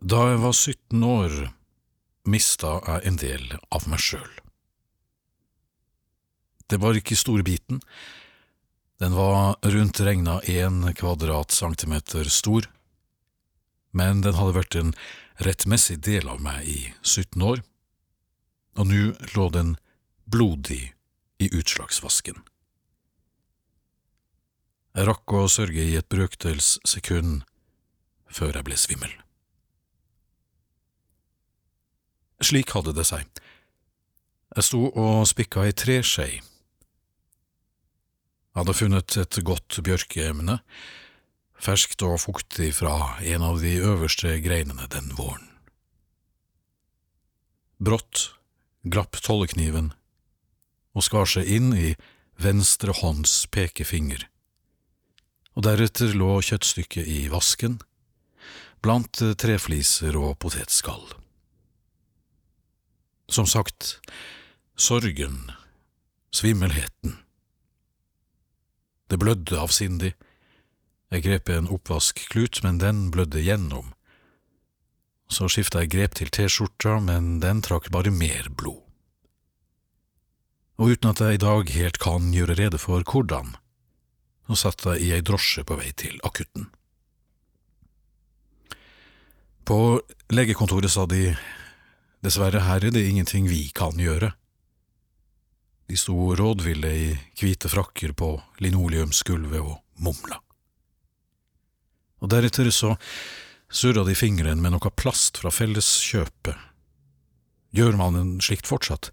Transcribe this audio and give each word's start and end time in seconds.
Da 0.00 0.20
jeg 0.30 0.38
var 0.40 0.54
17 0.56 1.02
år, 1.04 1.34
mista 2.24 2.78
jeg 2.86 3.04
en 3.04 3.18
del 3.20 3.50
av 3.68 3.84
meg 3.84 4.00
sjøl. 4.00 4.30
Det 6.72 6.78
var 6.80 6.96
ikke 6.96 7.18
store 7.20 7.44
biten, 7.44 7.82
den 9.00 9.12
var 9.12 9.58
rundt 9.60 10.00
regna 10.00 10.38
én 10.48 10.88
kvadratcentimeter 10.96 12.32
stor, 12.32 12.70
men 13.92 14.24
den 14.24 14.40
hadde 14.40 14.56
vært 14.56 14.80
en 14.80 14.96
rettmessig 15.44 15.98
del 16.00 16.32
av 16.32 16.40
meg 16.40 16.64
i 16.64 16.80
17 17.02 17.36
år, 17.44 17.60
og 18.80 18.88
nå 18.88 19.06
lå 19.36 19.48
den 19.52 19.76
blodig 20.24 20.94
i 21.40 21.52
utslagsvasken. 21.52 22.40
Jeg 24.96 25.12
rakk 25.12 25.32
å 25.36 25.48
sørge 25.48 25.84
i 25.84 25.96
et 26.00 26.08
brøkdels 26.08 26.78
sekund 26.88 27.42
før 28.32 28.56
jeg 28.56 28.64
ble 28.64 28.80
svimmel. 28.80 29.20
Slik 32.40 32.72
hadde 32.72 32.94
det 32.96 33.04
seg. 33.08 33.26
Jeg 34.56 34.66
sto 34.66 34.86
og 34.88 35.28
spikka 35.28 35.66
ei 35.68 35.74
treskje. 35.76 36.40
Jeg 38.50 38.58
hadde 38.58 38.74
funnet 38.74 39.16
et 39.20 39.38
godt 39.46 39.78
bjørkeemne, 39.86 40.58
ferskt 41.60 42.02
og 42.02 42.18
fuktig 42.24 42.72
fra 42.80 43.20
en 43.20 43.44
av 43.46 43.60
de 43.62 43.76
øverste 43.78 44.40
greinene 44.42 44.88
den 44.90 45.12
våren. 45.14 45.46
Brått 47.80 48.32
glapp 48.82 49.20
tollekniven 49.22 49.92
og 50.96 51.06
skar 51.06 51.28
seg 51.30 51.46
inn 51.46 51.70
i 51.76 51.94
venstre 52.40 52.96
hånds 52.96 53.44
pekefinger, 53.52 54.26
og 55.54 55.64
deretter 55.68 56.16
lå 56.16 56.40
kjøttstykket 56.42 57.06
i 57.06 57.22
vasken, 57.32 57.78
blant 58.80 59.22
trefliser 59.38 60.16
og 60.18 60.38
potetskall. 60.42 61.04
Som 63.30 63.46
sagt, 63.46 64.00
sorgen, 64.74 65.52
svimmelheten. 66.34 67.16
Det 69.06 69.18
blødde 69.18 69.58
avsindig. 69.58 70.16
Jeg 71.10 71.22
grep 71.22 71.48
en 71.48 71.68
oppvaskklut, 71.70 72.58
men 72.66 72.80
den 72.82 73.10
blødde 73.14 73.42
gjennom. 73.42 73.92
Så 75.30 75.46
skifta 75.46 75.84
jeg 75.84 75.92
grep 75.94 76.18
til 76.18 76.30
T-skjorta, 76.34 76.96
men 77.06 77.38
den 77.42 77.62
trakk 77.62 77.86
bare 77.94 78.10
mer 78.10 78.50
blod. 78.50 78.82
Og 80.82 80.96
uten 80.96 81.12
at 81.12 81.22
jeg 81.22 81.38
i 81.38 81.42
dag 81.44 81.70
helt 81.76 82.02
kan 82.02 82.32
gjøre 82.34 82.58
rede 82.58 82.82
for 82.82 83.06
hvordan, 83.06 83.54
så 84.50 84.58
satt 84.58 84.86
jeg 84.88 85.06
i 85.06 85.14
ei 85.14 85.22
drosje 85.22 85.62
på 85.62 85.78
vei 85.78 85.92
til 85.94 86.18
akutten. 86.26 86.66
På 89.62 90.00
legekontoret 90.34 90.90
sa 90.90 91.06
de 91.06 91.36
Dessverre, 92.20 92.60
herre, 92.66 92.92
det 92.92 93.00
er 93.00 93.10
ingenting 93.14 93.48
vi 93.48 93.70
kan 93.72 93.96
gjøre. 93.96 94.34
De 95.88 95.96
sto 95.98 96.34
rådville 96.36 96.90
i 96.94 97.06
hvite 97.40 97.70
frakker 97.72 98.12
på 98.14 98.34
linoleumsgulvet 98.62 99.60
og 99.62 99.80
mumla. 100.04 100.38
Og 102.20 102.30
deretter 102.30 102.68
så 102.70 102.94
surra 103.72 104.04
de 104.04 104.14
fingeren 104.18 104.60
med 104.60 104.74
noe 104.74 104.92
plast 104.92 105.40
fra 105.40 105.50
felleskjøpet. 105.54 106.54
Gjør 107.74 107.96
man 107.96 108.18
en 108.18 108.30
slikt 108.44 108.68
fortsatt? 108.68 109.08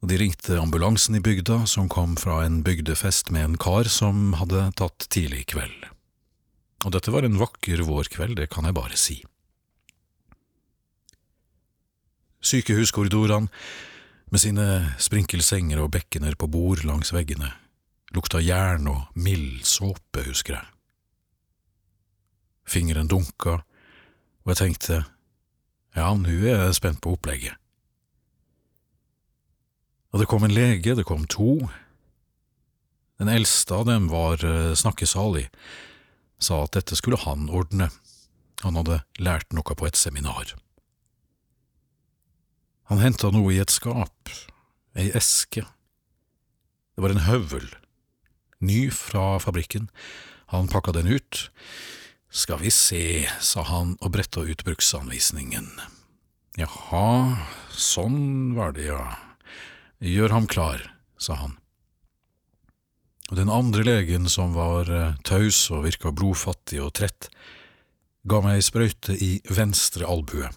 Og 0.00 0.08
de 0.10 0.16
ringte 0.18 0.56
ambulansen 0.58 1.18
i 1.18 1.22
bygda, 1.22 1.62
som 1.68 1.90
kom 1.92 2.16
fra 2.18 2.40
en 2.46 2.62
bygdefest 2.64 3.30
med 3.30 3.44
en 3.44 3.58
kar 3.60 3.88
som 3.92 4.32
hadde 4.40 4.70
tatt 4.80 5.06
tidlig 5.12 5.46
kveld. 5.52 5.90
Og 6.88 6.94
dette 6.96 7.12
var 7.12 7.26
en 7.28 7.36
vakker 7.38 7.84
vårkveld, 7.84 8.40
det 8.40 8.48
kan 8.52 8.66
jeg 8.66 8.76
bare 8.76 8.96
si. 8.98 9.20
Sykehuskorridorene, 12.40 13.48
med 14.30 14.40
sine 14.40 14.66
sprinkelsenger 15.02 15.80
og 15.82 15.90
bekkener 15.96 16.36
på 16.38 16.46
bord 16.46 16.84
langs 16.86 17.10
veggene, 17.12 17.50
lukta 18.14 18.38
jern 18.38 18.86
og 18.88 19.08
mild 19.18 19.64
såpe, 19.66 20.22
husker 20.22 20.54
jeg. 20.56 20.68
Fingeren 22.70 23.10
dunka, 23.10 23.56
og 24.44 24.52
jeg 24.52 24.60
tenkte, 24.60 25.00
ja, 25.98 26.12
nå 26.14 26.30
er 26.30 26.62
jeg 26.68 26.78
spent 26.78 27.02
på 27.02 27.16
opplegget. 27.16 27.58
Og 30.14 30.22
det 30.22 30.30
kom 30.30 30.46
en 30.46 30.54
lege, 30.54 30.94
det 30.94 31.06
kom 31.06 31.26
to. 31.30 31.58
Den 33.18 33.30
eldste 33.30 33.82
av 33.82 33.84
dem 33.90 34.08
var 34.10 34.42
snakkesalig, 34.78 35.48
sa 36.40 36.64
at 36.64 36.78
dette 36.78 36.96
skulle 36.98 37.20
han 37.26 37.50
ordne, 37.50 37.90
han 38.62 38.78
hadde 38.78 39.02
lært 39.18 39.52
noe 39.52 39.76
på 39.76 39.90
et 39.90 39.98
seminar. 39.98 40.54
Han 42.90 42.98
henta 42.98 43.28
noe 43.30 43.52
i 43.54 43.60
et 43.62 43.70
skap, 43.70 44.32
ei 44.98 45.12
eske. 45.14 45.62
Det 45.62 47.04
var 47.04 47.12
en 47.14 47.22
høvel, 47.22 47.68
ny 48.58 48.88
fra 48.90 49.36
fabrikken. 49.38 49.86
Han 50.50 50.66
pakka 50.66 50.96
den 50.96 51.06
ut. 51.06 51.44
Skal 52.34 52.58
vi 52.64 52.72
se, 52.74 53.04
sa 53.38 53.62
han 53.68 53.94
og 54.02 54.10
bretta 54.16 54.42
ut 54.42 54.64
bruksanvisningen. 54.66 55.70
Jaha, 56.58 57.46
sånn 57.70 58.56
var 58.58 58.74
det, 58.74 58.88
ja. 58.90 59.04
Gjør 60.02 60.34
ham 60.34 60.50
klar, 60.50 60.82
sa 61.14 61.38
han. 61.38 61.54
Og 63.30 63.38
den 63.38 63.54
andre 63.54 63.86
legen, 63.86 64.26
som 64.26 64.56
var 64.58 64.90
taus 65.22 65.62
og 65.70 65.86
virka 65.86 66.10
blodfattig 66.10 66.82
og 66.82 66.96
trett, 66.98 67.30
ga 68.26 68.42
meg 68.42 68.58
ei 68.58 68.66
sprøyte 68.66 69.14
i 69.14 69.30
venstre 69.46 70.10
albue. 70.10 70.50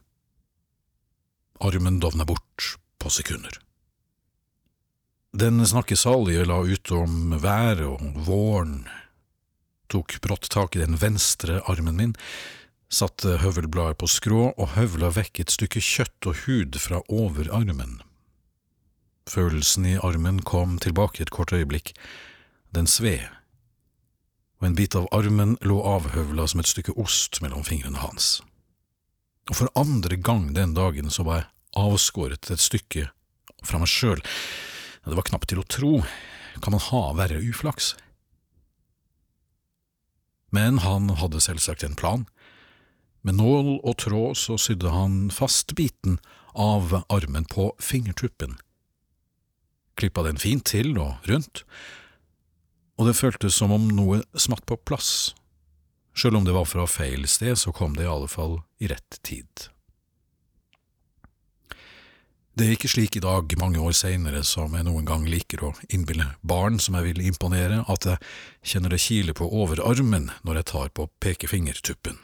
Armen 1.59 1.99
dovner 1.99 2.25
bort 2.25 2.77
på 2.97 3.09
sekunder. 3.09 3.59
Den 5.33 5.67
snakkesalige 5.67 6.45
la 6.45 6.59
ut 6.61 6.91
om 6.91 7.33
været 7.41 7.81
og 7.87 8.25
våren, 8.27 8.83
tok 9.89 10.19
brått 10.21 10.49
tak 10.53 10.75
i 10.75 10.83
den 10.83 10.97
venstre 11.01 11.59
armen 11.69 11.97
min, 11.97 12.13
satte 12.93 13.39
høvelbladet 13.41 13.97
på 14.01 14.09
skrå 14.09 14.51
og 14.51 14.73
høvla 14.75 15.09
vekk 15.15 15.41
et 15.41 15.53
stykke 15.53 15.81
kjøtt 15.81 16.29
og 16.29 16.43
hud 16.45 16.77
fra 16.81 17.01
overarmen. 17.09 18.01
Følelsen 19.29 19.87
i 19.89 19.97
armen 20.03 20.41
kom 20.45 20.77
tilbake 20.83 21.23
et 21.23 21.33
kort 21.33 21.53
øyeblikk, 21.55 21.93
den 22.75 22.85
sved, 22.87 23.25
og 24.61 24.69
en 24.69 24.77
bit 24.77 24.95
av 24.95 25.09
armen 25.15 25.57
lå 25.65 25.81
avhøvla 25.81 26.45
som 26.47 26.61
et 26.61 26.69
stykke 26.69 26.95
ost 26.99 27.41
mellom 27.41 27.65
fingrene 27.67 27.99
hans. 28.05 28.41
Og 29.51 29.57
for 29.59 29.71
andre 29.75 30.15
gang 30.15 30.51
den 30.55 30.75
dagen 30.77 31.11
så 31.11 31.25
var 31.27 31.41
jeg 31.41 31.49
avskåret 31.79 32.51
et 32.53 32.61
stykke 32.63 33.09
fra 33.65 33.81
meg 33.81 33.91
sjøl. 33.91 34.21
Det 35.03 35.17
var 35.17 35.27
knapt 35.27 35.49
til 35.51 35.59
å 35.59 35.67
tro. 35.67 35.93
Kan 36.63 36.75
man 36.75 36.85
ha 36.91 37.03
verre 37.17 37.41
uflaks? 37.43 37.93
Men 40.53 40.79
han 40.85 41.09
hadde 41.17 41.41
selvsagt 41.41 41.83
en 41.83 41.97
plan. 41.97 42.27
Med 43.23 43.39
nål 43.39 43.79
og 43.81 43.97
tråd 44.03 44.37
så 44.37 44.59
sydde 44.59 44.91
han 44.93 45.31
fast 45.33 45.73
biten 45.79 46.19
av 46.53 46.93
armen 47.09 47.47
på 47.49 47.71
fingertuppen. 47.81 48.59
Klippa 49.97 50.23
den 50.27 50.39
fint 50.41 50.65
til 50.69 50.97
og 51.01 51.25
rundt, 51.29 51.63
og 52.97 53.09
det 53.09 53.17
føltes 53.17 53.57
som 53.57 53.73
om 53.73 53.87
noe 53.95 54.21
smatt 54.37 54.65
på 54.69 54.77
plass. 54.85 55.33
Sjøl 56.13 56.37
om 56.37 56.45
det 56.45 56.53
var 56.53 56.67
fra 56.69 56.85
feil 56.89 57.25
sted, 57.27 57.57
så 57.57 57.73
kom 57.73 57.95
det 57.97 58.05
i 58.05 58.11
alle 58.11 58.29
fall 58.29 58.59
i 58.79 58.89
rett 58.91 59.17
tid. 59.25 59.69
Det 62.53 62.67
er 62.67 62.75
ikke 62.75 62.91
slik 62.91 63.15
i 63.17 63.23
dag, 63.23 63.49
mange 63.57 63.81
år 63.81 63.95
seinere, 63.97 64.43
som 64.45 64.75
jeg 64.77 64.85
noen 64.85 65.07
gang 65.09 65.23
liker 65.25 65.63
å 65.65 65.71
innbille 65.89 66.35
barn 66.45 66.77
som 66.77 66.93
jeg 66.99 67.07
vil 67.07 67.23
imponere, 67.25 67.79
at 67.89 68.05
jeg 68.05 68.21
kjenner 68.61 68.93
det 68.93 69.01
kile 69.01 69.33
på 69.33 69.47
overarmen 69.49 70.29
når 70.45 70.59
jeg 70.59 70.69
tar 70.69 70.91
på 70.93 71.07
pekefingertuppen. 71.25 72.19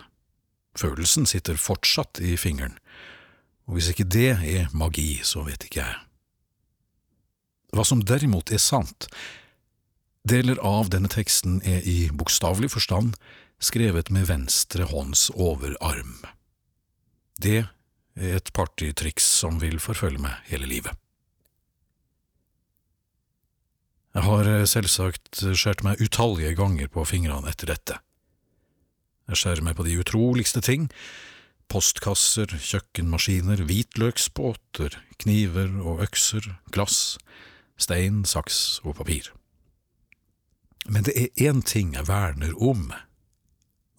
Følelsen 0.78 1.26
sitter 1.26 1.58
fortsatt 1.58 2.22
i 2.22 2.35
fingeren, 2.38 2.78
og 3.66 3.80
hvis 3.80 3.90
ikke 3.90 4.06
det 4.06 4.30
er 4.38 4.70
magi, 4.70 5.18
så 5.26 5.42
vet 5.47 5.66
ikke 5.66 5.82
jeg. 5.82 5.97
Hva 7.74 7.85
som 7.85 8.06
derimot 8.06 8.53
er 8.53 8.62
sant, 8.62 9.09
deler 10.30 10.62
av 10.62 10.94
denne 10.94 11.09
teksten 11.09 11.58
er 11.66 11.82
i 11.90 12.03
bokstavelig 12.14 12.70
forstand 12.78 13.18
skrevet 13.59 14.09
med 14.09 14.28
venstre 14.29 14.88
hånds 14.90 15.29
overarm. 15.35 16.22
Det 17.40 17.61
er 18.20 18.35
et 18.40 18.52
partytriks 18.56 19.28
som 19.41 19.59
vil 19.64 19.79
forfølge 19.84 20.22
meg 20.23 20.40
hele 20.52 20.67
livet. 20.70 20.96
Jeg 24.16 24.26
har 24.26 24.47
eh, 24.50 24.67
selvsagt 24.67 25.44
skåret 25.53 25.84
meg 25.85 26.02
utallige 26.02 26.56
ganger 26.58 26.90
på 26.91 27.06
fingrene 27.08 27.52
etter 27.52 27.70
dette. 27.72 28.00
Jeg 29.29 29.38
skjærer 29.38 29.66
meg 29.67 29.78
på 29.78 29.85
de 29.85 30.00
utroligste 30.02 30.64
ting, 30.66 30.88
postkasser, 31.70 32.50
kjøkkenmaskiner, 32.50 33.61
hvitløksbåter, 33.70 34.97
kniver 35.22 35.70
og 35.84 36.02
økser, 36.08 36.47
glass, 36.73 37.20
stein, 37.78 38.23
saks 38.26 38.79
og 38.82 38.97
papir. 38.97 39.29
Men 40.90 41.06
det 41.06 41.14
er 41.14 41.52
én 41.52 41.61
ting 41.61 41.94
jeg 41.94 42.09
verner 42.09 42.56
om, 42.58 42.90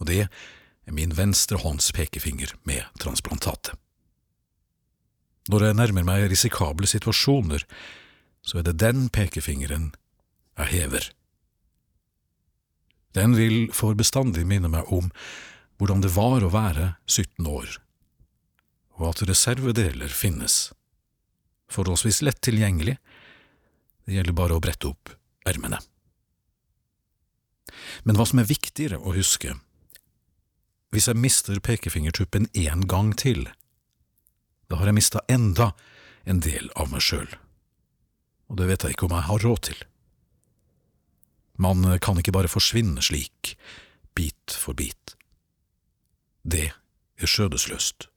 og 0.01 0.09
det 0.09 0.25
er 0.25 0.97
min 0.97 1.15
venstre 1.15 1.61
hånds 1.61 1.93
pekefinger 1.95 2.55
med 2.69 2.83
transplantatet. 3.03 3.77
Når 5.51 5.65
jeg 5.67 5.79
nærmer 5.79 6.07
meg 6.07 6.29
risikable 6.31 6.89
situasjoner, 6.89 7.65
så 8.43 8.61
er 8.61 8.67
det 8.69 8.81
den 8.81 9.09
pekefingeren 9.13 9.91
jeg 10.61 10.73
hever. 10.75 11.11
Den 13.17 13.35
vil 13.35 13.71
for 13.75 13.97
bestandig 13.99 14.45
minne 14.47 14.71
meg 14.71 14.91
om 14.95 15.11
hvordan 15.81 16.05
det 16.05 16.13
var 16.15 16.45
å 16.45 16.53
være 16.53 16.93
17 17.09 17.49
år, 17.49 17.79
og 19.01 19.07
at 19.11 19.23
reservedeler 19.27 20.13
finnes, 20.13 20.71
forholdsvis 21.73 22.21
lett 22.27 22.41
tilgjengelig, 22.45 22.99
det 24.05 24.19
gjelder 24.19 24.37
bare 24.37 24.59
å 24.59 24.63
brette 24.63 24.91
opp 24.91 25.13
ermene. 25.49 25.81
Men 28.05 28.19
hva 28.19 28.27
som 28.29 28.43
er 28.43 28.49
viktigere 28.51 29.01
å 29.01 29.15
huske, 29.17 29.57
hvis 30.91 31.09
jeg 31.09 31.17
mister 31.17 31.61
pekefingertuppen 31.61 32.49
én 32.55 32.87
gang 32.87 33.15
til, 33.17 33.47
da 34.71 34.79
har 34.79 34.91
jeg 34.91 34.99
mista 34.99 35.23
enda 35.29 35.73
en 36.27 36.43
del 36.43 36.71
av 36.77 36.91
meg 36.91 37.03
sjøl, 37.05 37.31
og 38.51 38.59
det 38.59 38.69
vet 38.71 38.85
jeg 38.85 38.97
ikke 38.97 39.07
om 39.07 39.17
jeg 39.17 39.29
har 39.31 39.47
råd 39.47 39.63
til. 39.71 39.81
Man 41.61 41.85
kan 42.01 42.19
ikke 42.19 42.35
bare 42.35 42.51
forsvinne 42.51 43.03
slik, 43.05 43.55
bit 44.15 44.55
for 44.57 44.75
bit. 44.75 45.15
Det 46.43 46.71
er 47.21 47.29
skjødesløst. 47.29 48.09